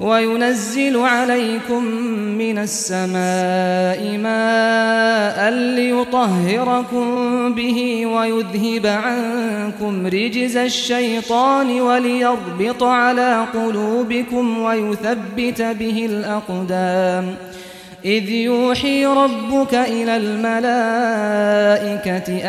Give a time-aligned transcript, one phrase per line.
[0.00, 1.84] وينزل عليكم
[2.38, 7.08] من السماء ماء ليطهركم
[7.54, 17.34] به ويذهب عنكم رجز الشيطان وليربط على قلوبكم ويثبت به الأقدام.
[18.04, 20.98] إذ يوحي ربك إلى الملائكة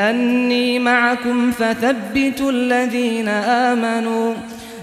[0.10, 4.34] أني معكم فثبتوا الذين آمنوا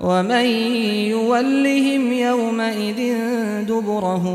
[0.00, 0.44] ومن
[1.10, 3.14] يولهم يومئذ
[3.68, 4.26] دبره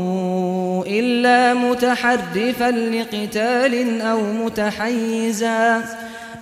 [0.86, 5.84] إلا متحرفا لقتال أو متحيزا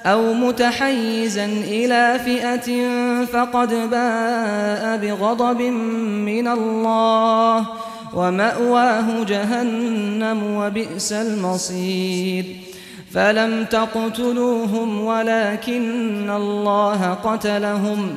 [0.07, 2.89] أو متحيزا إلى فئة
[3.25, 7.67] فقد باء بغضب من الله
[8.15, 12.45] ومأواه جهنم وبئس المصير
[13.13, 18.17] فلم تقتلوهم ولكن الله قتلهم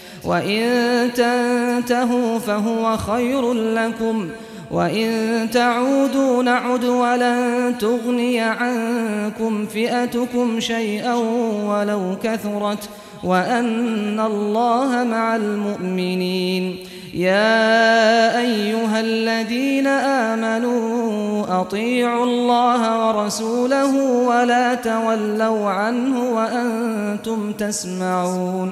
[0.25, 0.63] وإن
[1.13, 4.29] تنتهوا فهو خير لكم
[4.71, 11.13] وإن تعودوا نعد ولن تغني عنكم فئتكم شيئا
[11.65, 12.89] ولو كثرت
[13.23, 16.77] وأن الله مع المؤمنين.
[17.13, 28.71] يا أيها الذين آمنوا أطيعوا الله ورسوله ولا تولوا عنه وأنتم تسمعون.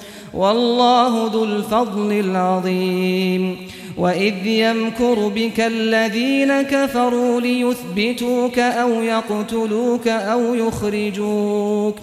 [0.33, 3.57] والله ذو الفضل العظيم.
[3.97, 11.95] وإذ يمكر بك الذين كفروا ليثبتوك أو يقتلوك أو يخرجوك.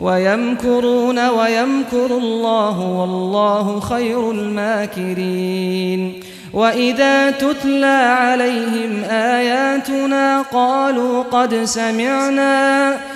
[0.00, 6.20] ويمكرون ويمكر الله والله خير الماكرين.
[6.52, 13.15] وإذا تتلى عليهم آياتنا قالوا قد سمعنا.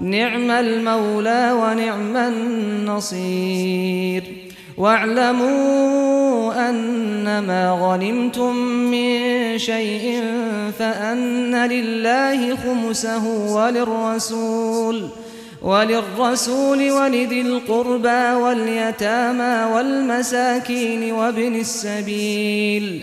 [0.00, 4.22] نعم المولى ونعم النصير.
[4.76, 10.22] واعلموا أنما غنمتم من شيء
[10.78, 15.08] فأن لله خمسه وللرسول
[15.62, 23.02] وللرسول ولذي القربى واليتامى والمساكين وابن السبيل.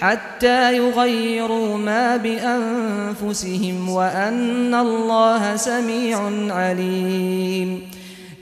[0.00, 7.82] حتى يغيروا ما بأنفسهم وأن الله سميع عليم.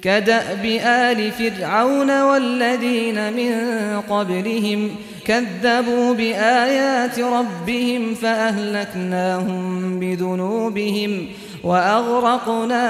[0.02, 3.52] كدأب آل فرعون والذين من
[4.00, 4.90] قبلهم
[5.26, 11.26] كذبوا بآيات ربهم فأهلكناهم بذنوبهم
[11.64, 12.84] وأغرقنا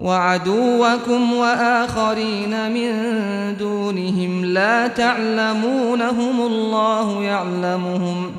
[0.00, 2.92] وعدوكم وآخرين من
[3.56, 8.32] دونهم لا تعلمونهم الله يعلمهم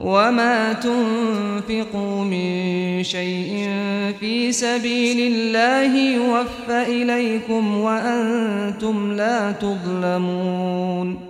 [0.00, 3.68] وما تنفقوا من شيء
[4.20, 11.29] في سبيل الله يوفى إليكم وأنتم لا تظلمون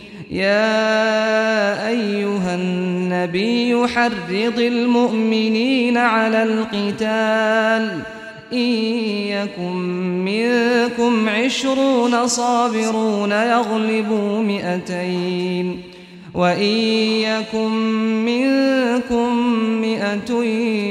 [0.31, 7.99] يا أيها النبي حرض المؤمنين على القتال
[8.53, 8.73] إن
[9.27, 9.75] يكن
[10.25, 15.81] منكم عشرون صابرون يغلبوا مئتين
[16.33, 16.75] وإن
[17.27, 17.71] يكن
[18.25, 19.35] منكم
[19.81, 20.43] مئة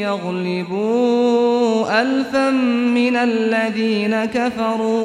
[0.03, 5.05] يغلبوا ألفا من الذين كفروا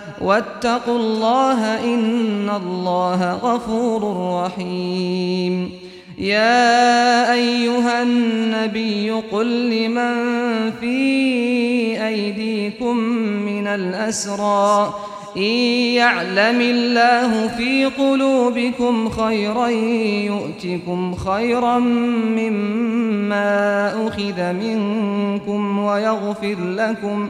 [0.23, 4.01] واتقوا الله إن الله غفور
[4.43, 5.71] رحيم.
[6.17, 10.13] يا أيها النبي قل لمن
[10.71, 12.97] في أيديكم
[13.45, 14.93] من الأسرى
[15.37, 15.41] إن
[16.01, 21.79] يعلم الله في قلوبكم خيرا يؤتكم خيرا
[22.37, 27.29] مما أخذ منكم ويغفر لكم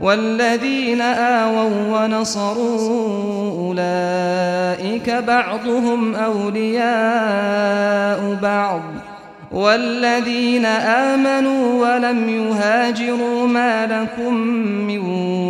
[0.00, 6.84] والذين آووا ونصروا أولئك بعضهم أولياء
[8.42, 8.82] بعض
[9.52, 14.34] والذين آمنوا ولم يهاجروا ما لكم
[14.86, 14.98] من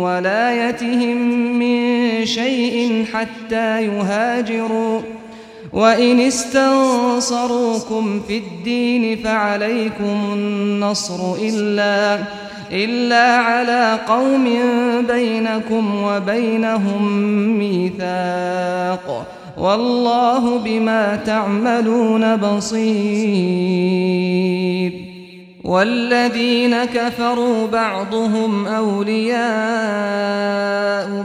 [0.01, 1.17] ولايتهم
[1.59, 5.01] من شيء حتى يهاجروا
[5.73, 7.41] وإن استنصروكم
[8.27, 12.19] في الدين فعليكم النصر إلا
[12.71, 14.49] إلا على قوم
[15.07, 17.27] بينكم وبينهم
[17.59, 19.27] ميثاق.
[19.57, 22.85] والله بما تعملون بصير.
[25.63, 29.45] والذين كفروا بعضهم أولياء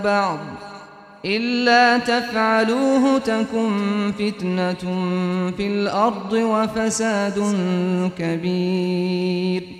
[0.05, 0.39] بعض.
[1.25, 3.71] إلا تفعلوه تكن
[4.19, 4.95] فتنة
[5.57, 7.55] في الأرض وفساد
[8.19, 9.80] كبير.